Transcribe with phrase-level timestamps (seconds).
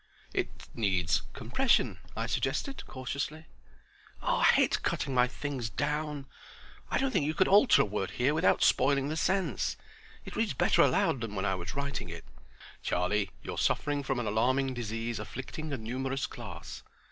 [0.33, 3.45] "It needs compression," I suggested, cautiously.
[4.19, 6.25] "I hate cutting my things down.
[6.89, 9.77] I don't think you could alter a word here without spoiling the sense.
[10.25, 12.25] It reads better aloud than when I was writing it."
[12.81, 16.81] "Charlie, you're suffering from an alarming disease afflicting a numerous class.